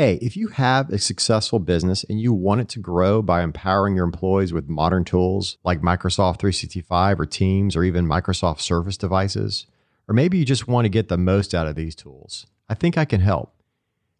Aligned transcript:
Hey, 0.00 0.14
if 0.22 0.34
you 0.34 0.48
have 0.48 0.88
a 0.88 0.98
successful 0.98 1.58
business 1.58 2.04
and 2.04 2.18
you 2.18 2.32
want 2.32 2.62
it 2.62 2.70
to 2.70 2.78
grow 2.78 3.20
by 3.20 3.42
empowering 3.42 3.96
your 3.96 4.06
employees 4.06 4.50
with 4.50 4.66
modern 4.66 5.04
tools 5.04 5.58
like 5.62 5.82
Microsoft 5.82 6.38
365 6.38 7.20
or 7.20 7.26
Teams 7.26 7.76
or 7.76 7.84
even 7.84 8.06
Microsoft 8.06 8.60
Surface 8.60 8.96
devices, 8.96 9.66
or 10.08 10.14
maybe 10.14 10.38
you 10.38 10.46
just 10.46 10.66
want 10.66 10.86
to 10.86 10.88
get 10.88 11.08
the 11.08 11.18
most 11.18 11.54
out 11.54 11.66
of 11.66 11.76
these 11.76 11.94
tools, 11.94 12.46
I 12.66 12.72
think 12.72 12.96
I 12.96 13.04
can 13.04 13.20
help. 13.20 13.52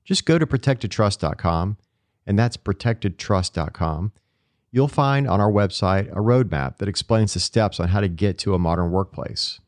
Just 0.05 0.27
go 0.27 0.39
to 0.39 0.47
protectedtrust.com, 0.47 1.79
and 2.27 2.39
that's 2.39 2.59
protectedtrust.com. 2.59 4.13
You'll 4.71 4.87
find 4.87 5.27
on 5.27 5.41
our 5.41 5.51
website 5.51 6.13
a 6.13 6.17
roadmap 6.17 6.77
that 6.77 6.91
explains 6.91 7.33
the 7.33 7.41
steps 7.41 7.81
on 7.81 7.89
how 7.89 8.01
to 8.01 8.09
get 8.09 8.37
to 8.41 8.53
a 8.53 8.59
modern 8.59 8.91
workplace. 8.91 9.61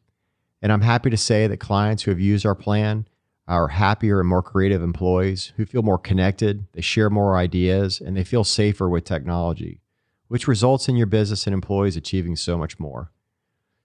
And 0.60 0.72
I'm 0.72 0.82
happy 0.82 1.08
to 1.08 1.16
say 1.16 1.46
that 1.46 1.56
clients 1.56 2.02
who 2.02 2.10
have 2.10 2.20
used 2.20 2.44
our 2.44 2.54
plan 2.54 3.06
are 3.52 3.68
happier 3.68 4.18
and 4.18 4.28
more 4.28 4.42
creative 4.42 4.82
employees 4.82 5.52
who 5.56 5.66
feel 5.66 5.82
more 5.82 5.98
connected, 5.98 6.64
they 6.72 6.80
share 6.80 7.10
more 7.10 7.36
ideas, 7.36 8.00
and 8.00 8.16
they 8.16 8.24
feel 8.24 8.44
safer 8.44 8.88
with 8.88 9.04
technology, 9.04 9.80
which 10.28 10.48
results 10.48 10.88
in 10.88 10.96
your 10.96 11.06
business 11.06 11.46
and 11.46 11.52
employees 11.52 11.96
achieving 11.96 12.34
so 12.34 12.56
much 12.56 12.80
more. 12.80 13.12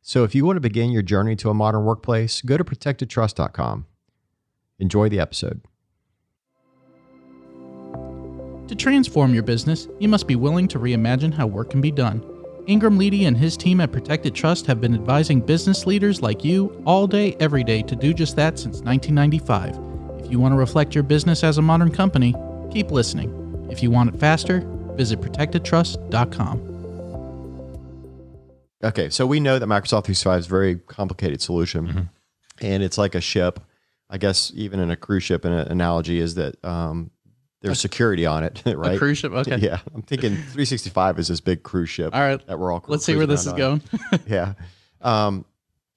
So 0.01 0.23
if 0.23 0.33
you 0.33 0.45
want 0.45 0.55
to 0.55 0.61
begin 0.61 0.91
your 0.91 1.01
journey 1.01 1.35
to 1.35 1.49
a 1.49 1.53
modern 1.53 1.83
workplace, 1.83 2.41
go 2.41 2.55
to 2.55 2.63
protectedtrust.com. 2.63 3.85
Enjoy 4.79 5.09
the 5.09 5.19
episode. 5.19 5.61
To 8.69 8.75
transform 8.75 9.33
your 9.33 9.43
business, 9.43 9.89
you 9.99 10.07
must 10.07 10.27
be 10.27 10.37
willing 10.37 10.69
to 10.69 10.79
reimagine 10.79 11.33
how 11.33 11.45
work 11.47 11.71
can 11.71 11.81
be 11.81 11.91
done. 11.91 12.36
Ingram 12.67 12.99
Leedy 12.99 13.25
and 13.25 13.37
his 13.37 13.55
team 13.55 13.79
at 13.79 13.93
Protected 13.93 14.35
Trust 14.35 14.65
have 14.65 14.81
been 14.81 14.93
advising 14.93 15.39
business 15.39 15.85
leaders 15.85 16.21
like 16.21 16.43
you 16.43 16.83
all 16.85 17.07
day, 17.07 17.33
every 17.39 17.63
day 17.63 17.81
to 17.81 17.95
do 17.95 18.13
just 18.13 18.35
that 18.35 18.59
since 18.59 18.81
1995. 18.81 20.19
If 20.25 20.29
you 20.29 20.37
want 20.37 20.51
to 20.51 20.57
reflect 20.57 20.93
your 20.93 21.05
business 21.05 21.45
as 21.45 21.57
a 21.57 21.61
modern 21.61 21.89
company, 21.89 22.35
keep 22.69 22.91
listening. 22.91 23.69
If 23.71 23.81
you 23.81 23.89
want 23.89 24.13
it 24.13 24.19
faster, 24.19 24.63
visit 24.97 25.21
protectedtrust.com. 25.21 26.73
Okay, 28.83 29.09
so 29.11 29.25
we 29.25 29.39
know 29.39 29.59
that 29.59 29.65
Microsoft 29.65 30.03
365 30.03 30.39
is 30.39 30.45
a 30.45 30.49
very 30.49 30.75
complicated 30.75 31.41
solution, 31.41 32.09
and 32.59 32.83
it's 32.83 32.97
like 32.97 33.15
a 33.15 33.21
ship. 33.21 33.61
I 34.09 34.17
guess 34.17 34.51
even 34.55 34.81
in 34.81 34.91
a 34.91 34.97
cruise 34.97 35.23
ship, 35.23 35.45
an 35.45 35.53
analogy 35.53 36.19
is 36.19 36.35
that 36.35 36.63
um, 36.65 37.11
there's 37.61 37.79
security 37.79 38.25
on 38.25 38.43
it, 38.43 38.61
right? 38.65 38.95
A 38.95 38.97
cruise 38.97 39.17
ship? 39.17 39.31
Okay. 39.31 39.57
Yeah, 39.57 39.79
I'm 39.93 40.01
thinking 40.03 40.31
365 40.35 41.19
is 41.19 41.27
this 41.27 41.41
big 41.41 41.63
cruise 41.63 41.89
ship. 41.89 42.13
All 42.15 42.21
right. 42.21 42.45
that 42.47 42.59
we're 42.59 42.71
all. 42.71 42.83
Let's 42.87 43.05
see 43.05 43.15
where 43.15 43.25
this 43.25 43.41
is 43.41 43.47
around 43.47 43.57
going. 43.57 43.81
yeah. 44.27 44.53
Um, 45.01 45.45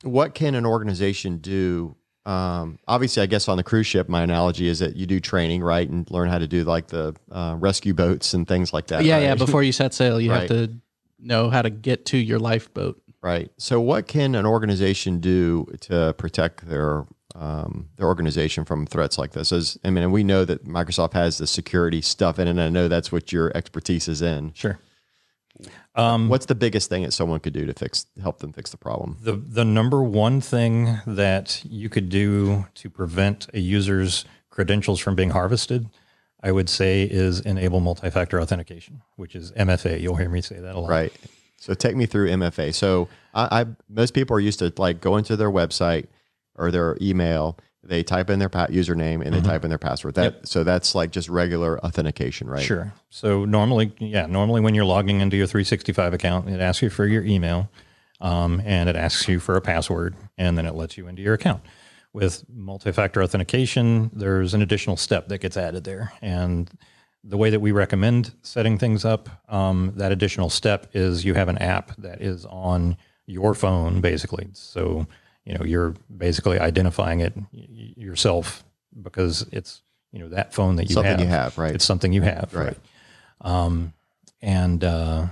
what 0.03 0.35
can 0.35 0.55
an 0.55 0.65
organization 0.67 1.39
do? 1.39 1.97
Um, 2.27 2.79
obviously, 2.87 3.23
I 3.23 3.27
guess 3.27 3.49
on 3.49 3.57
the 3.57 3.63
cruise 3.63 3.87
ship, 3.87 4.09
my 4.09 4.23
analogy 4.23 4.69
is 4.69 4.79
that 4.81 4.95
you 4.97 5.07
do 5.07 5.21
training, 5.21 5.63
right, 5.63 5.89
and 5.89 6.11
learn 6.11 6.29
how 6.29 6.39
to 6.39 6.47
do 6.47 6.65
like 6.65 6.89
the 6.89 7.15
uh, 7.31 7.57
rescue 7.59 7.95
boats 7.95 8.35
and 8.35 8.47
things 8.47 8.73
like 8.73 8.89
that. 8.89 9.05
yeah, 9.05 9.15
right? 9.15 9.23
yeah. 9.25 9.35
Before 9.47 9.63
you 9.63 9.73
set 9.73 9.95
sail, 9.95 10.21
you 10.21 10.31
Right. 10.31 10.41
have 10.41 10.49
to 10.49 10.75
know 11.19 11.51
how 11.51 11.63
to 11.63 11.71
get 11.71 12.07
to 12.07 12.19
your 12.19 12.39
lifeboat. 12.39 13.01
Right. 13.23 13.51
So, 13.59 13.81
what 13.81 14.07
can 14.07 14.35
an 14.35 14.47
organization 14.47 15.21
do 15.21 15.67
to 15.83 16.15
protect 16.17 16.67
their 16.69 17.05
um, 17.35 17.89
their 17.97 18.07
organization 18.07 18.65
from 18.65 18.87
threats 18.87 19.19
like 19.19 19.33
this? 19.33 19.53
As 19.53 19.79
I 19.85 19.91
mean, 19.91 20.05
and 20.05 20.13
we 20.13 20.25
know 20.25 20.45
that 20.45 20.67
Microsoft 20.67 21.13
has 21.15 21.39
the 21.39 21.47
security 21.47 22.01
stuff 22.01 22.39
in 22.39 22.47
it, 22.49 22.53
and 22.53 22.61
I 22.61 22.69
know 22.69 22.89
that's 22.89 23.13
what 23.13 23.33
your 23.33 23.57
expertise 23.57 24.09
is 24.09 24.23
in. 24.23 24.53
Sure. 24.55 24.79
Um, 25.95 26.29
What's 26.29 26.47
the 26.47 26.55
biggest 26.55 26.89
thing 26.89 27.03
that 27.03 27.13
someone 27.13 27.41
could 27.41 27.53
do 27.53 27.67
to 27.67 27.75
fix 27.75 28.07
help 28.23 28.39
them 28.39 28.53
fix 28.53 28.71
the 28.71 28.77
problem? 28.77 29.19
the 29.21 29.33
the 29.33 29.65
number 29.65 30.03
one 30.03 30.41
thing 30.41 30.99
that 31.07 31.63
you 31.65 31.89
could 31.89 32.09
do 32.09 32.67
to 32.77 32.89
prevent 32.89 33.49
a 33.53 33.61
user's 33.61 34.25
credentials 34.51 35.01
from 35.01 35.15
being 35.15 35.31
harvested, 35.31 35.89
I 36.43 36.53
would 36.53 36.69
say, 36.69 37.03
is 37.03 37.41
enable 37.41 37.81
multi-factor 37.81 38.41
authentication, 38.41 39.03
which 39.17 39.35
is 39.35 39.53
MFA. 39.53 40.01
You'll 40.01 40.17
hear 40.17 40.29
me 40.29 40.41
say 40.41 40.61
that 40.61 40.75
a 40.75 40.79
lot. 40.79 40.91
Right. 40.91 41.13
So, 41.59 41.75
take 41.75 41.95
me 41.95 42.07
through 42.07 42.31
MFA. 42.31 42.73
So, 42.73 43.09
I, 43.35 43.61
I 43.61 43.67
most 43.89 44.15
people 44.15 44.37
are 44.37 44.41
used 44.41 44.61
to 44.61 44.73
like 44.77 45.01
going 45.01 45.25
to 45.25 45.37
their 45.37 45.51
website 45.51 46.07
or 46.61 46.71
their 46.71 46.97
email. 47.01 47.59
They 47.83 48.03
type 48.03 48.29
in 48.29 48.39
their 48.39 48.51
username 48.51 49.25
and 49.25 49.35
they 49.35 49.41
type 49.41 49.65
in 49.65 49.71
their 49.71 49.79
password. 49.79 50.15
That 50.15 50.47
so 50.47 50.63
that's 50.65 50.95
like 50.95 51.13
just 51.13 51.31
regular 51.31 51.83
authentication, 51.85 52.47
right? 52.47 52.63
Sure. 52.63 52.93
So 53.09 53.47
normally, 53.47 53.93
yeah, 53.99 54.27
normally 54.27 54.61
when 54.61 54.75
you're 54.75 54.85
logging 54.85 55.21
into 55.21 55.39
your 55.39 55.47
365 55.47 56.13
account, 56.13 56.49
it 56.51 56.61
asks 56.61 56.83
you 56.83 56.91
for 56.91 57.07
your 57.07 57.25
email, 57.25 57.71
um, 58.21 58.61
and 58.67 58.91
it 58.91 58.97
asks 58.97 59.27
you 59.29 59.41
for 59.41 59.57
a 59.57 59.63
password, 59.63 60.15
and 60.37 60.59
then 60.59 60.67
it 60.67 60.75
lets 60.75 60.99
you 60.99 61.09
into 61.09 61.23
your 61.23 61.35
account. 61.35 61.63
With 62.13 62.45
multi-factor 62.53 63.23
authentication, 63.23 64.11
there's 64.13 64.53
an 64.53 64.61
additional 64.61 64.99
step 64.99 65.29
that 65.29 65.39
gets 65.39 65.57
added 65.57 65.85
there, 65.85 66.13
and 66.21 66.71
the 67.25 67.37
way 67.37 67.51
that 67.51 67.61
we 67.61 67.73
recommend 67.73 68.35
setting 68.43 68.79
things 68.79 69.05
up, 69.05 69.29
um, 69.49 69.93
that 69.97 70.13
additional 70.13 70.51
step 70.51 70.91
is 70.95 71.25
you 71.25 71.35
have 71.35 71.49
an 71.49 71.59
app 71.59 71.95
that 71.97 72.21
is 72.21 72.45
on 72.47 72.97
your 73.27 73.55
phone, 73.55 74.01
basically. 74.01 74.49
So 74.53 75.07
you 75.51 75.59
know 75.59 75.65
you're 75.65 75.95
basically 76.17 76.61
identifying 76.61 77.21
it 77.21 77.35
yourself 77.53 78.63
because 79.03 79.47
it's 79.53 79.83
you 80.13 80.21
know 80.21 80.29
that 80.29 80.55
phone 80.55 80.77
that 80.77 80.89
you 80.89 80.95
Something 80.95 81.11
have. 81.13 81.21
you 81.21 81.27
have, 81.27 81.59
right? 81.59 81.75
It's 81.75 81.85
something 81.85 82.13
you 82.13 82.23
have, 82.23 82.55
Right. 82.55 82.67
right? 82.67 82.79
Um, 83.41 83.93
and 84.43 84.83
uh, 84.85 85.27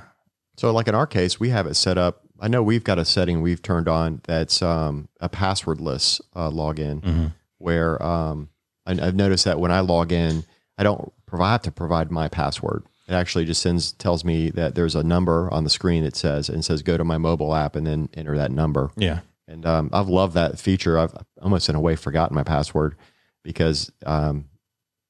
So, 0.57 0.73
like 0.73 0.89
in 0.89 0.95
our 0.95 1.07
case, 1.07 1.39
we 1.41 1.51
have 1.51 1.67
it 1.67 1.75
set 1.75 1.99
up. 1.99 2.23
I 2.41 2.49
know 2.49 2.63
we've 2.63 2.85
got 2.85 2.99
a 2.99 3.05
setting 3.05 3.43
we've 3.43 3.63
turned 3.63 3.89
on 3.89 4.21
that's 4.25 4.63
um, 4.63 5.09
a 5.21 5.29
passwordless 5.29 6.21
uh, 6.35 6.51
login, 6.51 7.01
Mm-hmm. 7.03 7.27
where 7.59 8.01
um, 8.03 8.49
I, 8.87 8.93
I've 8.93 9.17
noticed 9.17 9.45
that 9.45 9.59
when 9.61 9.73
I 9.73 9.81
log 9.81 10.13
in, 10.13 10.45
I 10.77 10.83
don't 10.85 11.13
provide 11.27 11.51
have 11.53 11.63
to 11.63 11.73
provide 11.73 12.11
my 12.11 12.29
password. 12.29 12.85
It 13.09 13.15
actually 13.15 13.45
just 13.47 13.63
sends 13.63 13.93
tells 13.93 14.25
me 14.25 14.51
that 14.51 14.75
there's 14.75 14.95
a 14.95 15.03
number 15.03 15.49
on 15.53 15.65
the 15.65 15.71
screen. 15.71 16.05
that 16.05 16.15
says 16.17 16.49
and 16.49 16.65
says 16.65 16.83
go 16.83 16.97
to 16.97 17.05
my 17.05 17.19
mobile 17.19 17.55
app 17.55 17.75
and 17.75 17.87
then 17.87 18.09
enter 18.15 18.37
that 18.37 18.51
number. 18.53 18.91
yeah, 18.97 19.21
And 19.49 19.65
um, 19.65 19.91
I've 19.93 20.09
loved 20.09 20.35
that 20.35 20.59
feature. 20.59 20.99
I've 20.99 21.15
almost 21.43 21.69
in 21.69 21.75
a 21.75 21.81
way 21.81 21.97
forgotten 21.97 22.35
my 22.35 22.45
password 22.45 22.97
because 23.43 23.91
um, 24.05 24.45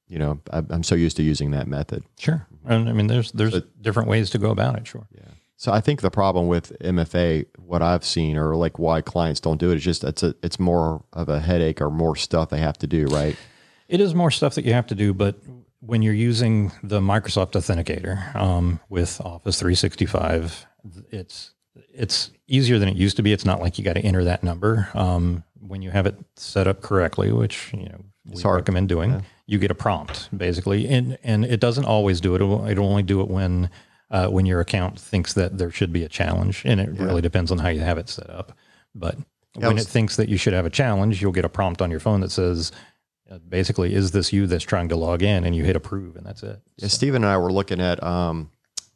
you 0.07 0.17
know 0.17 0.39
I, 0.51 0.63
I'm 0.69 0.83
so 0.83 0.95
used 0.95 1.17
to 1.17 1.23
using 1.23 1.51
that 1.51 1.67
method. 1.67 2.03
sure. 2.17 2.47
And 2.65 2.89
I 2.89 2.93
mean, 2.93 3.07
there's 3.07 3.31
there's 3.33 3.61
different 3.81 4.09
ways 4.09 4.29
to 4.31 4.37
go 4.37 4.49
about 4.49 4.77
it. 4.77 4.87
Sure. 4.87 5.07
Yeah. 5.13 5.27
So 5.57 5.73
I 5.73 5.81
think 5.81 5.99
the 5.99 6.09
problem 6.09 6.47
with 6.47 6.71
MFA, 6.79 7.45
what 7.57 7.81
I've 7.81 8.05
seen, 8.05 8.37
or 8.37 8.55
like 8.55 8.79
why 8.79 9.01
clients 9.01 9.41
don't 9.41 9.59
do 9.59 9.71
it, 9.71 9.75
is 9.75 9.83
just 9.83 10.05
it's 10.05 10.23
a 10.23 10.33
it's 10.41 10.57
more 10.57 11.03
of 11.11 11.27
a 11.27 11.41
headache 11.41 11.81
or 11.81 11.89
more 11.89 12.15
stuff 12.15 12.49
they 12.49 12.59
have 12.59 12.77
to 12.77 12.87
do, 12.87 13.07
right? 13.07 13.35
It 13.89 13.99
is 13.99 14.15
more 14.15 14.31
stuff 14.31 14.55
that 14.55 14.63
you 14.63 14.71
have 14.71 14.87
to 14.87 14.95
do, 14.95 15.13
but 15.13 15.35
when 15.81 16.01
you're 16.01 16.13
using 16.13 16.71
the 16.81 17.01
Microsoft 17.01 17.53
Authenticator 17.53 18.33
um, 18.35 18.79
with 18.87 19.19
Office 19.21 19.59
365, 19.59 20.65
it's 21.11 21.51
it's 21.75 22.31
easier 22.49 22.79
than 22.79 22.89
it 22.89 22.95
used 22.97 23.17
to 23.17 23.23
be. 23.23 23.31
It's 23.33 23.45
not 23.45 23.61
like 23.61 23.77
you 23.77 23.83
got 23.83 23.93
to 23.93 24.01
enter 24.01 24.23
that 24.23 24.43
number. 24.43 24.89
Um, 24.93 25.43
when 25.59 25.81
you 25.81 25.91
have 25.91 26.05
it 26.05 26.15
set 26.35 26.67
up 26.67 26.81
correctly, 26.81 27.31
which 27.31 27.71
you 27.73 27.85
know 27.85 28.01
we 28.25 28.41
hard. 28.41 28.57
recommend 28.57 28.89
doing, 28.89 29.23
you 29.45 29.59
get 29.59 29.71
a 29.71 29.75
prompt 29.75 30.29
basically, 30.35 30.87
and 30.87 31.17
and 31.23 31.45
it 31.45 31.59
doesn't 31.59 31.85
always 31.85 32.21
do 32.21 32.33
it. 32.33 32.41
It'll, 32.41 32.67
it'll 32.67 32.87
only 32.87 33.03
do 33.03 33.21
it 33.21 33.27
when 33.27 33.69
uh, 34.11 34.27
when 34.27 34.45
your 34.45 34.59
account 34.59 34.99
thinks 34.99 35.33
that 35.33 35.57
there 35.57 35.71
should 35.71 35.93
be 35.93 36.03
a 36.03 36.09
challenge, 36.09 36.63
and 36.65 36.79
it 36.79 36.89
really 36.91 37.21
depends 37.21 37.51
on 37.51 37.59
how 37.59 37.69
you 37.69 37.81
have 37.81 37.97
it 37.97 38.09
set 38.09 38.29
up. 38.29 38.57
But 38.95 39.17
when 39.53 39.75
was- 39.75 39.85
it 39.85 39.89
thinks 39.89 40.15
that 40.15 40.29
you 40.29 40.37
should 40.37 40.53
have 40.53 40.65
a 40.65 40.69
challenge, 40.69 41.21
you'll 41.21 41.31
get 41.31 41.45
a 41.45 41.49
prompt 41.49 41.81
on 41.81 41.91
your 41.91 41.99
phone 41.99 42.21
that 42.21 42.31
says, 42.31 42.71
uh, 43.29 43.37
basically, 43.47 43.93
is 43.93 44.11
this 44.11 44.33
you 44.33 44.47
that's 44.47 44.63
trying 44.63 44.89
to 44.89 44.95
log 44.95 45.21
in? 45.21 45.43
And 45.43 45.55
you 45.55 45.63
hit 45.63 45.75
approve, 45.75 46.15
and 46.15 46.25
that's 46.25 46.43
it. 46.43 46.59
Yeah, 46.77 46.87
Steven 46.87 47.23
and 47.23 47.31
I 47.31 47.37
were 47.37 47.51
looking 47.51 47.79
at 47.79 48.01
um, 48.01 48.49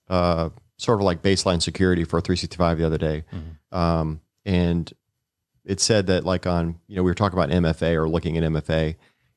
uh, 0.09 0.50
sort 0.84 1.00
of 1.00 1.06
like 1.06 1.22
baseline 1.22 1.62
security 1.62 2.04
for 2.04 2.20
365 2.20 2.78
the 2.78 2.86
other 2.86 2.98
day, 2.98 3.24
um, 3.72 4.20
and 4.46 4.92
it 5.66 5.80
said 5.80 6.07
that 6.07 6.25
like 6.25 6.46
on 6.46 6.80
you 6.88 6.98
know 6.98 7.04
we 7.04 7.12
were 7.12 7.16
talking 7.16 7.40
about 7.40 7.50
MFA 7.50 7.96
or 7.96 8.10
looking 8.10 8.38
at 8.38 8.44
MFA, 8.44 8.96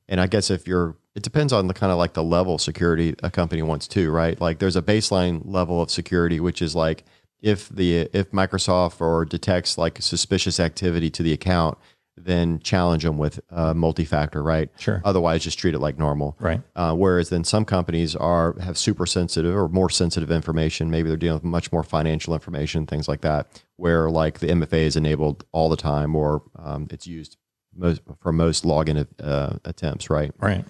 and 0.09 0.19
I 0.19 0.27
guess 0.27 0.49
if 0.49 0.67
you're 0.67 0.95
it 1.15 1.23
depends 1.23 1.53
on 1.53 1.67
the 1.67 1.73
kind 1.73 1.91
of 1.91 1.97
like 1.97 2.13
the 2.13 2.23
level 2.23 2.55
of 2.55 2.61
security 2.61 3.15
a 3.23 3.31
company 3.31 3.61
wants 3.61 3.87
to 3.89 4.11
right? 4.11 4.39
Like 4.39 4.59
there's 4.59 4.75
a 4.75 4.81
baseline 4.81 5.41
level 5.45 5.81
of 5.81 5.89
security 5.89 6.39
which 6.39 6.61
is 6.61 6.75
like 6.75 7.05
if 7.41 7.69
the 7.69 8.09
if 8.13 8.31
Microsoft 8.31 8.99
or 9.01 9.25
detects 9.25 9.77
like 9.77 10.01
suspicious 10.01 10.59
activity 10.59 11.09
to 11.11 11.23
the 11.23 11.33
account 11.33 11.77
then 12.17 12.59
challenge 12.59 13.03
them 13.03 13.17
with 13.17 13.39
uh, 13.51 13.73
multi-factor 13.73 14.41
right 14.43 14.69
Sure. 14.77 15.01
otherwise 15.05 15.43
just 15.43 15.59
treat 15.59 15.75
it 15.75 15.79
like 15.79 15.99
normal 15.99 16.35
Right. 16.39 16.61
uh, 16.75 16.93
whereas 16.95 17.29
then 17.29 17.43
some 17.43 17.63
companies 17.63 18.15
are 18.15 18.57
have 18.59 18.77
super 18.77 19.05
sensitive 19.05 19.55
or 19.55 19.69
more 19.69 19.89
sensitive 19.89 20.31
information. 20.31 20.89
Maybe 20.89 21.07
they're 21.09 21.17
dealing 21.17 21.35
with 21.35 21.43
much 21.43 21.71
more 21.71 21.83
financial 21.83 22.33
information, 22.33 22.85
things 22.87 23.07
like 23.07 23.21
that, 23.21 23.63
where 23.75 24.09
like 24.09 24.39
the 24.39 24.47
MFA 24.47 24.79
is 24.85 24.95
enabled 24.95 25.45
all 25.51 25.69
the 25.69 25.77
time, 25.77 26.15
or 26.15 26.41
um, 26.57 26.87
it's 26.89 27.05
used 27.07 27.37
most 27.75 28.01
for 28.19 28.31
most 28.31 28.63
login 28.63 29.05
uh, 29.21 29.57
attempts, 29.63 30.09
right? 30.09 30.31
Right. 30.39 30.65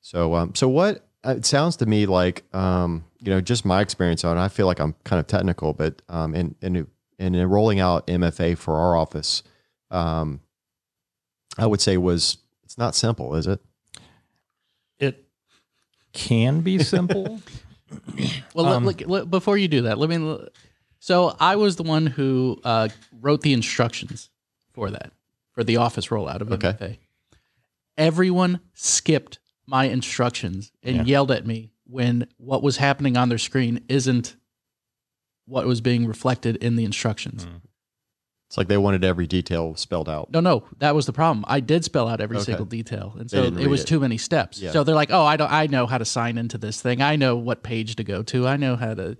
So, 0.00 0.34
um, 0.34 0.54
so 0.54 0.68
what 0.68 1.04
uh, 1.26 1.34
it 1.36 1.44
sounds 1.44 1.76
to 1.78 1.86
me 1.86 2.06
like, 2.06 2.44
um, 2.54 3.04
you 3.18 3.30
know, 3.30 3.40
just 3.40 3.64
my 3.64 3.80
experience 3.80 4.22
on. 4.24 4.38
it, 4.38 4.40
I 4.40 4.48
feel 4.48 4.66
like 4.66 4.78
I'm 4.78 4.94
kind 5.04 5.18
of 5.18 5.26
technical, 5.26 5.72
but 5.72 6.00
um, 6.08 6.34
in 6.34 6.54
in 6.62 6.86
in 7.18 7.34
rolling 7.48 7.80
out 7.80 8.06
MFA 8.06 8.56
for 8.56 8.76
our 8.76 8.96
office, 8.96 9.42
um, 9.90 10.40
I 11.58 11.66
would 11.66 11.80
say 11.80 11.96
was 11.96 12.38
it's 12.64 12.76
not 12.78 12.94
simple, 12.94 13.34
is 13.34 13.46
it? 13.46 13.60
It 14.98 15.26
can 16.12 16.60
be 16.60 16.78
simple. 16.82 17.40
Well, 18.54 18.66
let- 18.66 18.82
look, 18.82 19.02
let- 19.06 19.30
before 19.30 19.56
you 19.56 19.68
do 19.68 19.82
that, 19.82 19.98
let 19.98 20.08
me. 20.10 20.38
So 20.98 21.36
I 21.38 21.56
was 21.56 21.76
the 21.76 21.82
one 21.84 22.06
who 22.06 22.60
uh, 22.64 22.88
wrote 23.20 23.42
the 23.42 23.52
instructions 23.52 24.30
for 24.72 24.90
that 24.90 25.12
for 25.52 25.62
the 25.64 25.76
office 25.76 26.08
rollout 26.08 26.40
of 26.40 26.50
Okay. 26.52 26.72
MFA. 26.72 26.98
Everyone 27.96 28.60
skipped 28.74 29.38
my 29.66 29.84
instructions 29.86 30.70
and 30.82 31.06
yelled 31.08 31.30
at 31.30 31.46
me 31.46 31.70
when 31.86 32.26
what 32.36 32.62
was 32.62 32.76
happening 32.76 33.16
on 33.16 33.28
their 33.28 33.38
screen 33.38 33.84
isn't 33.88 34.36
what 35.46 35.66
was 35.66 35.80
being 35.80 36.06
reflected 36.06 36.56
in 36.56 36.76
the 36.76 36.84
instructions. 36.84 37.46
It's 38.48 38.56
like 38.56 38.68
they 38.68 38.76
wanted 38.76 39.04
every 39.04 39.26
detail 39.26 39.74
spelled 39.74 40.08
out. 40.08 40.30
No, 40.30 40.38
no, 40.40 40.64
that 40.78 40.94
was 40.94 41.06
the 41.06 41.12
problem. 41.12 41.44
I 41.48 41.58
did 41.60 41.84
spell 41.84 42.06
out 42.08 42.20
every 42.20 42.36
Okay. 42.36 42.44
single 42.44 42.64
detail, 42.66 43.16
and 43.18 43.28
so 43.28 43.42
it 43.42 43.66
was 43.66 43.80
it. 43.82 43.86
too 43.88 43.98
many 43.98 44.18
steps. 44.18 44.60
Yeah. 44.60 44.70
So 44.70 44.84
they're 44.84 44.94
like, 44.94 45.10
"Oh, 45.10 45.24
I 45.24 45.36
don't. 45.36 45.50
I 45.50 45.66
know 45.66 45.86
how 45.86 45.98
to 45.98 46.04
sign 46.04 46.38
into 46.38 46.56
this 46.56 46.80
thing. 46.80 47.02
I 47.02 47.16
know 47.16 47.34
what 47.36 47.64
page 47.64 47.96
to 47.96 48.04
go 48.04 48.22
to. 48.22 48.46
I 48.46 48.56
know 48.56 48.76
how 48.76 48.94
to." 48.94 49.16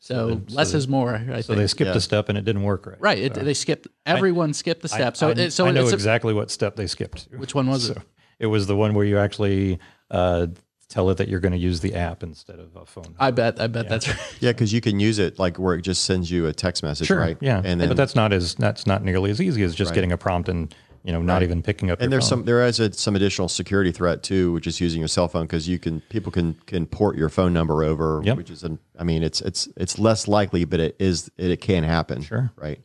So, 0.00 0.28
they- 0.28 0.34
so 0.48 0.56
less 0.56 0.72
they- 0.72 0.78
is 0.78 0.88
more. 0.88 1.14
I 1.14 1.42
so 1.42 1.48
think. 1.48 1.58
they 1.58 1.66
skipped 1.68 1.90
Yeah. 1.90 1.96
a 1.96 2.00
step 2.00 2.28
and 2.28 2.36
it 2.38 2.44
didn't 2.44 2.62
work 2.62 2.86
right. 2.86 2.96
right. 3.00 3.18
It, 3.18 3.34
they 3.34 3.54
skipped. 3.54 3.86
Everyone 4.04 4.52
skipped 4.52 4.82
the 4.82 4.90
I- 4.92 4.96
step. 4.96 5.16
so, 5.16 5.28
I, 5.28 5.32
it, 5.32 5.50
so 5.52 5.66
I 5.66 5.70
know 5.72 5.82
it's 5.82 5.92
a- 5.92 5.94
exactly 5.94 6.32
what 6.34 6.50
step 6.50 6.74
they 6.74 6.86
skipped. 6.88 7.28
which 7.36 7.54
one 7.54 7.68
was 7.68 7.90
it? 7.90 7.98
It 8.40 8.46
was 8.46 8.66
the 8.66 8.74
one 8.74 8.94
where 8.94 9.04
you 9.04 9.18
actually 9.18 9.78
uh, 10.10 10.48
tell 10.90 11.08
it 11.08 11.16
that 11.16 11.28
you're 11.28 11.40
going 11.40 11.52
to 11.52 11.58
use 11.58 11.80
the 11.80 11.94
app 11.94 12.22
instead 12.22 12.58
of 12.58 12.76
a 12.76 12.84
phone. 12.84 13.14
I 13.18 13.30
bet. 13.30 13.58
I 13.60 13.66
bet 13.68 13.88
that's 13.88 14.06
right. 14.08 14.18
Yeah, 14.40 14.52
because 14.52 14.72
you 14.74 14.82
can 14.82 15.00
use 15.00 15.18
it 15.18 15.38
like 15.38 15.56
where 15.58 15.74
it 15.76 15.82
just 15.82 16.04
sends 16.04 16.30
you 16.30 16.46
a 16.46 16.52
text 16.52 16.82
message, 16.82 17.08
right? 17.10 17.38
Yeah. 17.40 17.62
And 17.64 17.80
then 17.80 17.88
but 17.88 17.96
that's 17.96 18.14
not 18.14 18.32
as 18.34 18.54
that's 18.56 18.86
not 18.86 19.02
nearly 19.02 19.30
as 19.30 19.40
easy 19.40 19.62
as 19.62 19.74
just 19.74 19.90
Right. 19.90 19.94
getting 19.94 20.12
a 20.12 20.18
prompt 20.18 20.48
and 20.50 20.74
you 21.02 21.12
know 21.12 21.22
not 21.22 21.34
Right. 21.36 21.44
even 21.44 21.62
picking 21.62 21.90
up. 21.90 22.00
and 22.00 22.04
your 22.06 22.10
there's 22.10 22.24
phone. 22.28 22.40
some 22.40 22.44
there 22.44 22.66
is 22.66 22.78
a, 22.80 22.92
some 22.92 23.16
additional 23.16 23.48
security 23.48 23.92
threat 23.92 24.22
too, 24.22 24.52
which 24.52 24.66
is 24.66 24.80
using 24.82 25.00
your 25.00 25.08
cell 25.08 25.28
phone 25.28 25.44
because 25.46 25.66
you 25.68 25.78
can 25.78 26.00
people 26.10 26.30
can 26.32 26.54
can 26.66 26.84
port 26.86 27.16
your 27.16 27.28
phone 27.30 27.52
number 27.54 27.82
over, 27.84 28.20
Yep. 28.24 28.36
which 28.36 28.50
is 28.50 28.64
an 28.64 28.78
I 28.98 29.04
mean 29.04 29.22
it's 29.22 29.40
it's 29.40 29.68
it's 29.76 29.98
less 29.98 30.28
likely, 30.28 30.64
but 30.66 30.80
it 30.80 30.96
is 30.98 31.30
it, 31.38 31.50
it 31.52 31.60
can 31.62 31.84
happen. 31.84 32.20
Sure. 32.22 32.50
right? 32.56 32.80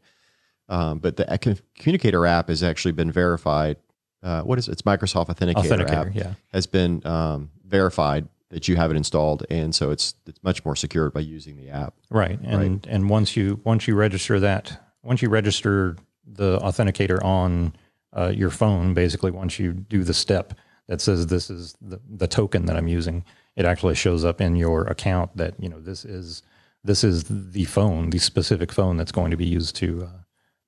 Um, 0.70 1.00
but 1.00 1.18
the 1.18 1.32
Ec- 1.32 1.60
communicator 1.78 2.26
app 2.26 2.48
has 2.50 2.64
actually 2.64 2.92
been 2.94 3.12
verified. 3.12 3.78
Uh, 4.24 4.42
what 4.42 4.58
is 4.58 4.68
it? 4.68 4.72
It's 4.72 4.82
Microsoft 4.82 5.28
Authenticator, 5.28 5.56
Authenticator, 5.66 6.08
app 6.10 6.16
yeah. 6.16 6.34
has 6.54 6.66
been 6.66 7.06
um, 7.06 7.52
verified 7.68 8.28
that 8.50 8.68
you 8.68 8.76
have 8.76 8.92
it 8.92 8.98
installed, 8.98 9.46
and 9.50 9.74
so 9.74 9.92
it's 9.92 10.16
it's 10.26 10.42
much 10.44 10.64
more 10.64 10.76
secure 10.76 11.10
by 11.10 11.20
using 11.20 11.58
the 11.58 11.70
app. 11.70 11.96
Right. 12.10 12.40
And 12.42 12.86
and 12.88 13.10
once 13.10 13.36
you 13.36 13.60
once 13.64 13.88
you 13.88 13.96
register 13.96 14.40
that 14.40 14.80
once 15.06 15.22
you 15.22 15.30
register 15.30 15.96
the 16.26 16.60
authenticator 16.60 17.24
on 17.24 17.74
uh, 18.18 18.34
your 18.36 18.50
phone, 18.50 18.94
basically 18.94 19.32
once 19.32 19.60
you 19.60 19.74
do 19.74 20.04
the 20.04 20.14
step 20.14 20.54
that 20.88 21.00
says 21.00 21.28
this 21.28 21.50
is 21.50 21.76
the, 21.82 22.00
the 22.10 22.28
token 22.28 22.66
that 22.66 22.76
I'm 22.76 22.88
using, 22.88 23.24
it 23.56 23.66
actually 23.66 23.96
shows 23.96 24.26
up 24.26 24.42
in 24.42 24.56
your 24.56 24.86
account 24.88 25.38
that 25.38 25.54
you 25.60 25.70
know 25.70 25.80
this 25.80 26.04
is 26.04 26.42
this 26.84 27.04
is 27.04 27.26
the 27.28 27.66
phone, 27.66 28.10
the 28.10 28.20
specific 28.20 28.72
phone 28.72 28.98
that's 28.98 29.12
going 29.12 29.32
to 29.32 29.38
be 29.38 29.46
used 29.46 29.76
to 29.78 30.04
uh, 30.04 30.20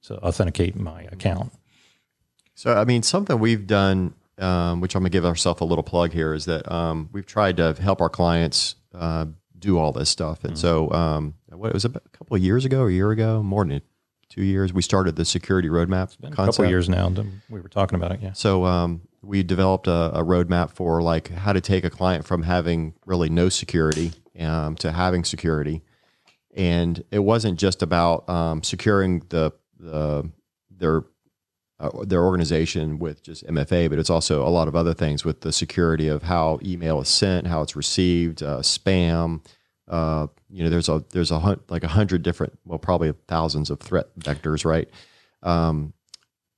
to 0.04 0.18
authenticate 0.20 0.76
my 0.76 1.04
account. 1.12 1.52
So, 2.56 2.74
I 2.74 2.86
mean, 2.86 3.04
something 3.04 3.38
we've 3.38 3.68
done, 3.68 4.16
um, 4.40 4.82
which 4.82 4.96
I'm 4.96 5.02
going 5.02 5.12
to 5.12 5.16
give 5.16 5.26
ourselves 5.26 5.62
a 5.62 5.66
little 5.66 5.84
plug 5.84 6.12
here, 6.12 6.34
is 6.34 6.46
that 6.46 6.72
um, 6.72 7.10
we've 7.12 7.26
tried 7.26 7.58
to 7.58 7.74
help 7.74 8.02
our 8.02 8.10
clients 8.10 8.76
uh, 8.94 9.26
do 9.58 9.78
all 9.78 9.92
this 9.92 10.10
stuff. 10.10 10.44
And 10.44 10.58
so, 10.58 10.92
um, 10.92 11.34
what 11.50 11.70
it 11.70 11.74
was 11.74 11.86
about 11.86 12.04
a 12.06 12.18
couple 12.18 12.36
of 12.36 12.44
years 12.44 12.66
ago, 12.66 12.86
a 12.86 12.92
year 12.92 13.12
ago, 13.12 13.42
more 13.42 13.66
than 13.66 13.82
two 14.30 14.44
years, 14.44 14.74
we 14.74 14.82
started 14.82 15.16
the 15.16 15.26
security 15.26 15.70
roadmap 15.70 16.16
a 16.24 16.30
couple 16.32 16.66
of 16.66 16.70
years 16.70 16.90
now, 16.90 17.10
we 17.50 17.62
were 17.62 17.70
talking 17.70 17.96
about 17.96 18.12
it. 18.12 18.20
Yeah. 18.22 18.34
So 18.34 18.66
um, 18.66 19.02
we 19.22 19.44
developed 19.44 19.88
a, 19.88 20.12
a 20.20 20.24
roadmap 20.24 20.72
for 20.72 21.02
like 21.02 21.30
how 21.30 21.54
to 21.54 21.62
take 21.62 21.84
a 21.84 21.90
client 21.90 22.26
from 22.26 22.44
having 22.44 22.94
really 23.06 23.30
no 23.30 23.50
security 23.50 24.12
um, 24.40 24.76
to 24.76 24.92
having 24.92 25.24
security, 25.24 25.82
and 26.56 27.04
it 27.12 27.20
wasn't 27.20 27.60
just 27.60 27.82
about 27.82 28.30
um, 28.30 28.64
securing 28.64 29.20
the, 29.30 29.52
the 29.80 30.30
their 30.70 31.04
uh, 31.80 31.90
their 32.06 32.24
organization 32.24 32.98
with 33.00 33.22
just 33.22 33.46
MFA, 33.46 33.90
but 33.90 34.00
it's 34.00 34.10
also 34.10 34.46
a 34.46 34.50
lot 34.50 34.68
of 34.68 34.76
other 34.76 34.94
things 34.94 35.24
with 35.24 35.42
the 35.42 35.52
security 35.52 36.08
of 36.08 36.24
how 36.24 36.60
email 36.64 37.00
is 37.02 37.08
sent, 37.10 37.46
how 37.48 37.62
it's 37.62 37.76
received, 37.76 38.42
uh, 38.42 38.60
spam. 38.60 39.46
Uh, 39.88 40.28
you 40.50 40.64
know, 40.64 40.70
there's 40.70 40.90
a 40.90 41.04
there's 41.12 41.32
a 41.32 41.40
hun- 41.40 41.60
like 41.70 41.84
a 41.84 41.88
hundred 41.90 42.24
different, 42.24 42.58
well, 42.66 42.80
probably 42.80 43.14
thousands 43.28 43.70
of 43.70 43.80
threat 43.80 44.08
vectors, 44.20 44.66
right? 44.66 44.90
Um, 45.44 45.94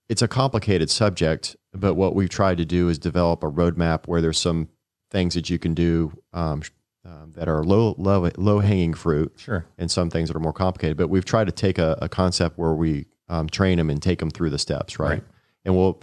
it's 0.08 0.22
a 0.22 0.28
complicated 0.28 0.90
subject, 0.90 1.56
but 1.74 1.94
what 1.96 2.16
we've 2.16 2.30
tried 2.30 2.58
to 2.58 2.66
do 2.66 2.90
is 2.90 2.98
develop 2.98 3.44
a 3.44 3.52
roadmap 3.52 4.08
where 4.08 4.22
there's 4.22 4.40
some 4.40 4.70
things 5.12 5.34
that 5.36 5.50
you 5.50 5.60
can 5.60 5.74
do 5.76 6.12
um, 6.34 6.64
um, 7.06 7.34
that 7.36 7.48
are 7.48 7.64
low 7.64 7.94
low 7.98 8.30
low 8.38 8.60
hanging 8.60 8.94
fruit, 8.94 9.34
Sure. 9.38 9.66
and 9.78 9.92
some 9.92 10.10
things 10.10 10.30
that 10.30 10.36
are 10.36 10.40
more 10.40 10.54
complicated. 10.54 10.98
But 10.98 11.10
we've 11.10 11.26
tried 11.26 11.46
to 11.46 11.52
take 11.52 11.78
a, 11.78 11.98
a 12.02 12.10
concept 12.10 12.58
where 12.58 12.74
we 12.74 13.06
um, 13.30 13.48
train 13.48 13.78
them 13.78 13.90
and 13.90 14.02
take 14.02 14.20
them 14.20 14.30
through 14.30 14.50
the 14.50 14.60
steps, 14.60 15.00
right? 15.00 15.10
Right. 15.10 15.24
And 15.66 15.76
we'll 15.76 16.02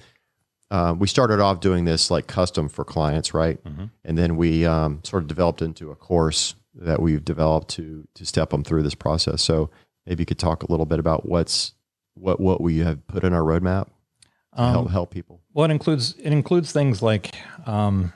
uh, 0.71 0.95
we 0.99 1.07
started 1.07 1.41
off 1.41 1.61
doing 1.61 1.85
this 1.85 2.11
like 2.11 2.27
custom 2.27 2.69
for 2.69 2.85
clients, 2.85 3.33
right? 3.33 3.59
And 4.05 4.19
then 4.19 4.37
we 4.37 4.67
um, 4.67 5.01
sort 5.05 5.23
of 5.23 5.29
developed 5.29 5.63
into 5.63 5.91
a 5.91 5.95
course 5.95 6.55
that 6.75 7.01
we've 7.01 7.25
developed 7.25 7.69
to 7.69 8.07
to 8.15 8.27
step 8.27 8.51
them 8.51 8.65
through 8.65 8.83
this 8.83 8.95
process. 8.95 9.43
So 9.43 9.71
maybe 10.07 10.23
you 10.23 10.27
could 10.27 10.39
talk 10.39 10.63
a 10.63 10.71
little 10.71 10.87
bit 10.87 10.99
about 10.99 11.29
what's 11.29 11.75
what 12.15 12.41
what 12.41 12.61
we 12.61 12.79
have 12.79 13.07
put 13.07 13.25
in 13.25 13.33
our 13.33 13.43
roadmap 13.43 13.89
to 14.57 14.63
help 14.63 14.91
help 14.91 15.11
people. 15.11 15.41
Well, 15.53 15.67
it 15.67 15.71
includes 15.71 16.15
it 16.19 16.33
includes 16.33 16.73
things 16.73 17.03
like 17.03 17.35
um, 17.67 18.13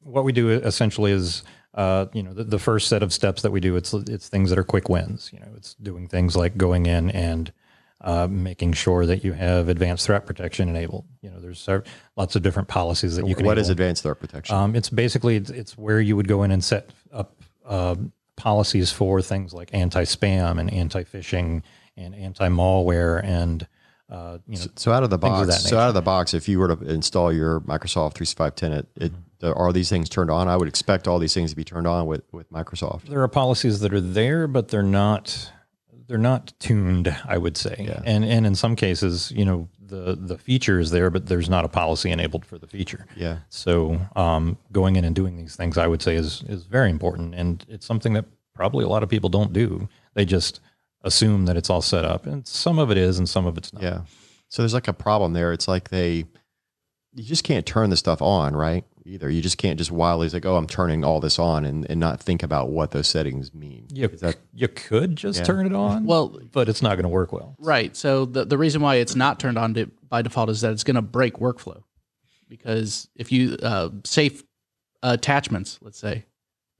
what 0.00 0.24
we 0.24 0.32
do 0.32 0.50
essentially 0.50 1.10
is 1.12 1.42
uh, 1.74 2.06
you 2.12 2.22
know 2.22 2.32
the, 2.32 2.44
the 2.44 2.58
first 2.58 2.88
set 2.88 3.02
of 3.02 3.12
steps 3.12 3.42
that 3.42 3.50
we 3.50 3.60
do. 3.60 3.76
It's 3.76 3.92
it's 3.92 4.28
things 4.28 4.50
that 4.50 4.58
are 4.58 4.64
quick 4.64 4.88
wins. 4.88 5.30
You 5.32 5.40
know, 5.40 5.48
it's 5.56 5.74
doing 5.74 6.06
things 6.06 6.36
like 6.36 6.56
going 6.56 6.86
in 6.86 7.10
and 7.10 7.52
uh, 8.00 8.26
making 8.30 8.72
sure 8.72 9.06
that 9.06 9.24
you 9.24 9.32
have 9.32 9.68
advanced 9.68 10.06
threat 10.06 10.26
protection 10.26 10.68
enabled. 10.68 11.06
You 11.22 11.30
know, 11.30 11.40
there's 11.40 11.68
lots 12.16 12.36
of 12.36 12.42
different 12.42 12.68
policies 12.68 13.16
that 13.16 13.26
you 13.26 13.34
can. 13.34 13.46
What 13.46 13.58
is 13.58 13.68
enable. 13.68 13.82
advanced 13.82 14.02
threat 14.02 14.20
protection? 14.20 14.56
Um, 14.56 14.76
it's 14.76 14.90
basically 14.90 15.36
it's, 15.36 15.50
it's 15.50 15.78
where 15.78 16.00
you 16.00 16.16
would 16.16 16.28
go 16.28 16.42
in 16.42 16.50
and 16.50 16.62
set 16.62 16.90
up 17.12 17.40
uh, 17.66 17.94
policies 18.36 18.90
for 18.92 19.22
things 19.22 19.54
like 19.54 19.70
anti-spam 19.72 20.58
and 20.58 20.72
anti-phishing 20.72 21.62
and 21.96 22.14
anti-malware 22.14 23.22
and 23.24 23.66
uh, 24.10 24.38
you 24.46 24.58
know 24.58 24.66
so 24.76 24.92
out 24.92 25.02
of 25.02 25.08
the 25.10 25.14
of 25.14 25.20
box, 25.22 25.46
that 25.48 25.60
so 25.60 25.78
out 25.78 25.88
of 25.88 25.94
the 25.94 26.02
box, 26.02 26.34
if 26.34 26.46
you 26.48 26.58
were 26.58 26.76
to 26.76 26.84
install 26.84 27.32
your 27.32 27.60
Microsoft 27.60 28.14
365 28.14 28.54
tenant, 28.54 28.88
it, 28.96 29.12
Mm-hmm. 29.40 29.58
are 29.58 29.72
these 29.74 29.90
things 29.90 30.08
turned 30.08 30.30
on? 30.30 30.48
I 30.48 30.56
would 30.56 30.68
expect 30.68 31.06
all 31.06 31.18
these 31.18 31.34
things 31.34 31.50
to 31.50 31.56
be 31.56 31.64
turned 31.64 31.86
on 31.86 32.06
with 32.06 32.22
with 32.32 32.50
Microsoft. 32.50 33.02
there 33.08 33.22
are 33.22 33.28
policies 33.28 33.80
that 33.80 33.92
are 33.92 34.00
there, 34.00 34.46
but 34.46 34.68
they're 34.68 34.82
not 34.82 35.50
they're 36.06 36.18
not 36.18 36.52
tuned. 36.58 37.14
I 37.26 37.38
would 37.38 37.56
say, 37.56 37.76
Yeah. 37.88 38.02
and 38.04 38.24
and 38.24 38.46
in 38.46 38.54
some 38.54 38.76
cases, 38.76 39.30
you 39.32 39.44
know, 39.44 39.68
the 39.80 40.16
the 40.20 40.38
feature 40.38 40.78
is 40.80 40.90
there, 40.90 41.10
but 41.10 41.26
there's 41.26 41.48
not 41.48 41.64
a 41.64 41.68
policy 41.68 42.10
enabled 42.10 42.44
for 42.44 42.58
the 42.58 42.66
feature. 42.66 43.06
Yeah. 43.16 43.38
So 43.48 44.00
um, 44.16 44.58
going 44.72 44.96
in 44.96 45.04
and 45.04 45.14
doing 45.14 45.36
these 45.36 45.56
things, 45.56 45.78
I 45.78 45.86
would 45.86 46.02
say, 46.02 46.14
is 46.16 46.42
is 46.48 46.64
very 46.64 46.90
important, 46.90 47.34
and 47.34 47.64
it's 47.68 47.86
something 47.86 48.12
that 48.14 48.24
probably 48.54 48.84
a 48.84 48.88
lot 48.88 49.02
of 49.02 49.08
people 49.08 49.28
don't 49.30 49.52
do. 49.52 49.88
They 50.14 50.24
just 50.24 50.60
assume 51.02 51.44
that 51.46 51.56
it's 51.56 51.68
all 51.70 51.82
set 51.82 52.04
up, 52.04 52.26
and 52.26 52.46
some 52.46 52.78
of 52.78 52.90
it 52.90 52.96
is, 52.96 53.18
and 53.18 53.28
some 53.28 53.46
of 53.46 53.58
it's 53.58 53.72
not. 53.72 53.82
Yeah. 53.82 54.00
So 54.48 54.62
there's 54.62 54.74
like 54.74 54.88
a 54.88 54.92
problem 54.92 55.32
there. 55.32 55.52
It's 55.52 55.66
like 55.68 55.88
they, 55.90 56.24
you 57.14 57.24
just 57.24 57.44
can't 57.44 57.66
turn 57.66 57.90
the 57.90 57.96
stuff 57.96 58.22
on, 58.22 58.54
right? 58.54 58.84
Either 59.06 59.28
you 59.28 59.42
just 59.42 59.58
can't 59.58 59.76
just 59.76 59.90
wildly 59.92 60.30
like, 60.30 60.46
oh, 60.46 60.56
I'm 60.56 60.66
turning 60.66 61.04
all 61.04 61.20
this 61.20 61.38
on 61.38 61.66
and, 61.66 61.86
and 61.90 62.00
not 62.00 62.20
think 62.20 62.42
about 62.42 62.70
what 62.70 62.92
those 62.92 63.06
settings 63.06 63.52
mean. 63.52 63.86
You, 63.92 64.08
that 64.08 64.36
you 64.54 64.66
could 64.68 65.16
just 65.16 65.40
Yeah. 65.40 65.44
turn 65.44 65.66
it 65.66 65.74
on, 65.74 66.04
Well, 66.06 66.40
but 66.52 66.70
it's 66.70 66.80
not 66.80 66.94
going 66.94 67.02
to 67.02 67.10
work 67.10 67.30
well. 67.32 67.54
Right. 67.58 67.94
So 67.94 68.24
the 68.24 68.46
the 68.46 68.56
reason 68.56 68.80
why 68.80 68.96
it's 68.96 69.14
not 69.14 69.38
turned 69.38 69.58
on 69.58 69.74
to, 69.74 69.90
by 70.08 70.22
default 70.22 70.48
is 70.48 70.62
that 70.62 70.72
it's 70.72 70.84
going 70.84 70.94
to 70.94 71.02
break 71.02 71.34
workflow, 71.34 71.82
because 72.48 73.08
if 73.14 73.30
you 73.30 73.56
uh, 73.62 73.90
safe 74.04 74.42
attachments, 75.02 75.78
let's 75.82 75.98
say, 75.98 76.24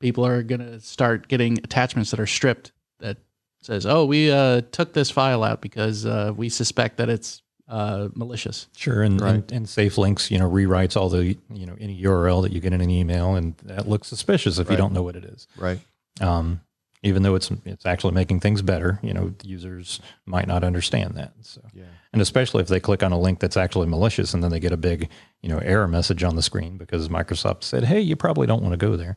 people 0.00 0.24
are 0.26 0.42
going 0.42 0.60
to 0.60 0.80
start 0.80 1.28
getting 1.28 1.58
attachments 1.58 2.10
that 2.10 2.20
are 2.20 2.26
stripped 2.26 2.72
that 3.00 3.18
says, 3.60 3.84
"Oh, 3.86 4.06
we 4.06 4.30
uh, 4.30 4.62
took 4.72 4.92
this 4.94 5.10
file 5.10 5.42
out 5.44 5.60
because 5.60 6.06
uh, 6.06 6.32
we 6.34 6.48
suspect 6.48 6.96
that 6.96 7.08
it's 7.10 7.42
uh, 7.68 8.08
malicious." 8.14 8.68
Sure, 8.76 9.02
and, 9.02 9.20
Right. 9.20 9.34
and 9.34 9.52
and 9.52 9.68
safe 9.68 9.96
links, 9.98 10.30
you 10.30 10.38
know, 10.38 10.50
rewrites 10.50 10.96
all 10.96 11.08
the 11.08 11.36
you 11.52 11.66
know 11.66 11.76
any 11.80 12.00
URL 12.02 12.42
that 12.42 12.52
you 12.52 12.60
get 12.60 12.72
in 12.72 12.80
an 12.80 12.90
email, 12.90 13.34
and 13.34 13.54
that 13.64 13.88
looks 13.88 14.08
suspicious 14.08 14.58
if 14.58 14.70
you 14.70 14.76
don't 14.76 14.92
know 14.92 15.02
what 15.02 15.16
it 15.16 15.24
is. 15.24 15.46
right? 15.56 15.80
Um, 16.20 16.60
even 17.02 17.22
though 17.22 17.34
it's 17.34 17.50
it's 17.66 17.84
actually 17.84 18.14
making 18.14 18.40
things 18.40 18.62
better, 18.62 18.98
you 19.02 19.12
know, 19.12 19.34
users 19.42 20.00
might 20.24 20.46
not 20.46 20.64
understand 20.64 21.14
that. 21.16 21.32
So, 21.42 21.60
Yeah. 21.74 21.84
and 22.14 22.22
especially 22.22 22.62
if 22.62 22.68
they 22.68 22.80
click 22.80 23.02
on 23.02 23.12
a 23.12 23.18
link 23.20 23.40
that's 23.40 23.58
actually 23.58 23.88
malicious, 23.88 24.32
and 24.32 24.42
then 24.42 24.50
they 24.50 24.60
get 24.60 24.72
a 24.72 24.76
big 24.78 25.10
you 25.42 25.48
know 25.50 25.58
error 25.58 25.86
message 25.88 26.22
on 26.24 26.34
the 26.36 26.42
screen 26.42 26.78
because 26.78 27.08
Microsoft 27.10 27.62
said, 27.62 27.84
"Hey, 27.84 28.00
you 28.00 28.16
probably 28.16 28.46
don't 28.46 28.62
want 28.62 28.72
to 28.72 28.78
go 28.78 28.96
there." 28.96 29.16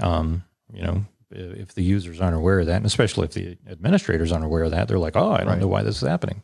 Um, 0.00 0.42
you 0.72 0.82
know, 0.82 1.04
if 1.30 1.74
the 1.74 1.82
users 1.82 2.20
aren't 2.20 2.36
aware 2.36 2.58
of 2.60 2.66
that, 2.66 2.76
and 2.76 2.86
especially 2.86 3.24
if 3.26 3.32
the 3.34 3.56
administrators 3.70 4.32
aren't 4.32 4.44
aware 4.44 4.64
of 4.64 4.72
that, 4.72 4.88
they're 4.88 4.98
like, 4.98 5.16
"Oh, 5.16 5.30
I 5.32 5.38
don't 5.38 5.46
Right. 5.48 5.60
know 5.60 5.68
why 5.68 5.82
this 5.82 6.02
is 6.02 6.08
happening." 6.08 6.42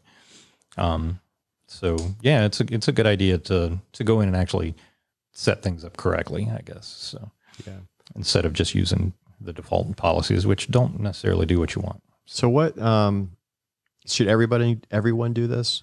Um, 0.76 1.20
so 1.66 1.96
yeah, 2.20 2.44
it's 2.44 2.60
a 2.60 2.64
it's 2.70 2.88
a 2.88 2.92
good 2.92 3.06
idea 3.06 3.38
to 3.38 3.78
to 3.92 4.04
go 4.04 4.20
in 4.20 4.28
and 4.28 4.36
actually 4.36 4.74
set 5.32 5.62
things 5.62 5.84
up 5.84 5.96
correctly, 5.96 6.50
I 6.54 6.60
guess. 6.62 6.86
So 6.86 7.30
Yeah. 7.66 7.78
instead 8.14 8.44
of 8.44 8.52
just 8.52 8.74
using 8.74 9.14
the 9.40 9.52
default 9.52 9.96
policies, 9.96 10.46
which 10.46 10.70
don't 10.70 11.00
necessarily 11.00 11.46
do 11.46 11.58
what 11.58 11.74
you 11.74 11.82
want. 11.82 12.02
So 12.26 12.48
what 12.48 12.78
um, 12.80 13.32
should 14.06 14.28
everybody 14.28 14.80
everyone 14.90 15.32
do 15.32 15.46
this? 15.46 15.82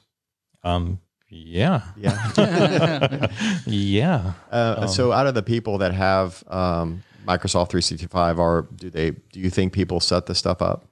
Um, 0.64 1.00
yeah, 1.30 1.82
Yeah. 1.98 3.28
yeah. 3.66 4.34
Uh, 4.52 4.88
so 4.88 5.12
out 5.12 5.28
of 5.28 5.34
the 5.36 5.44
people 5.44 5.78
that 5.80 5.94
have 5.94 6.44
um, 6.48 7.04
Microsoft 7.26 7.70
365, 7.70 8.40
are 8.40 8.64
do 8.76 8.90
they 8.90 9.12
do 9.12 9.40
you 9.40 9.50
think 9.50 9.74
people 9.74 10.00
set 10.00 10.26
this 10.26 10.38
stuff 10.40 10.62
up? 10.62 10.86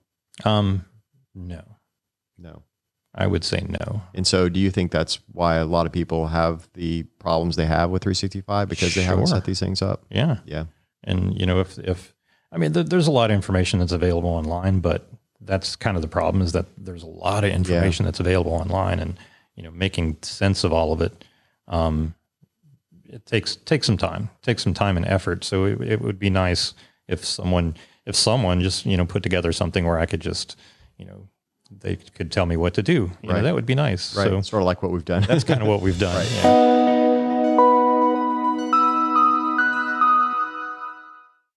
Um, 0.46 0.86
no, 1.34 1.64
No. 2.38 2.62
I 3.16 3.26
would 3.28 3.44
say 3.44 3.66
no. 3.68 4.02
And 4.14 4.28
so 4.28 4.48
do 4.50 4.60
you 4.60 4.70
think 4.70 4.92
that's 4.92 5.20
why 5.32 5.56
a 5.56 5.66
lot 5.66 5.86
of 5.88 5.92
people 5.92 6.28
have 6.28 6.68
the 6.74 7.04
problems 7.20 7.56
they 7.56 7.66
have 7.66 7.90
with 7.90 8.04
365 8.04 8.70
because 8.70 8.94
they 8.96 9.02
haven't 9.04 9.28
set 9.28 9.46
these 9.46 9.60
things 9.60 9.82
up? 9.82 10.06
Yeah, 10.12 10.38
Yeah. 10.46 10.66
and 11.04 11.40
you 11.40 11.46
know 11.46 11.60
if 11.60 11.80
if 11.80 12.14
I 12.52 12.58
mean 12.58 12.74
there, 12.74 12.84
there's 12.84 13.08
a 13.08 13.12
lot 13.12 13.32
of 13.32 13.36
information 13.36 13.80
that's 13.80 13.92
available 13.92 14.30
online, 14.30 14.80
but 14.80 15.10
that's 15.42 15.76
kind 15.76 15.96
of 15.96 16.02
the 16.02 16.08
problem 16.08 16.42
is 16.44 16.52
that 16.54 16.66
there's 16.78 17.04
a 17.04 17.08
lot 17.08 17.44
of 17.44 17.52
information 17.52 18.06
that's 18.06 18.20
available 18.20 18.54
online, 18.54 19.00
and 19.00 19.18
you 19.56 19.64
know 19.64 19.72
making 19.72 20.18
sense 20.22 20.64
of 20.64 20.72
all 20.74 20.94
of 20.94 21.02
it. 21.02 21.26
Um, 21.68 22.14
it 23.10 23.26
takes 23.26 23.56
takes 23.56 23.88
some 23.88 23.98
time, 23.98 24.30
takes 24.42 24.64
some 24.64 24.74
time 24.74 24.98
and 24.98 25.06
effort. 25.06 25.44
So 25.44 25.66
it, 25.66 25.82
it 25.82 26.02
would 26.02 26.20
be 26.20 26.30
nice 26.30 26.74
if 27.08 27.24
someone 27.26 27.76
if 28.06 28.16
someone 28.16 28.62
just 28.62 28.86
you 28.86 28.96
know 28.98 29.06
put 29.06 29.24
together 29.24 29.52
something 29.52 29.86
where 29.86 29.98
I 30.00 30.06
could 30.06 30.20
just 30.22 30.56
you 30.98 31.06
know 31.06 31.28
they 31.70 31.96
could 31.96 32.32
tell 32.32 32.46
me 32.46 32.58
what 32.58 32.74
to 32.76 32.84
do. 32.84 33.12
You 33.22 33.30
know, 33.30 33.42
that 33.42 33.54
would 33.54 33.66
be 33.66 33.76
nice. 33.76 34.16
Right. 34.16 34.28
So 34.28 34.42
sort 34.42 34.62
of 34.62 34.66
like 34.66 34.82
what 34.84 34.92
we've 34.92 35.06
done. 35.06 35.24
that's 35.24 35.44
kind 35.44 35.62
of 35.62 35.68
what 35.68 35.82
we've 35.82 36.00
done. 36.10 36.26
Yeah. 36.36 36.87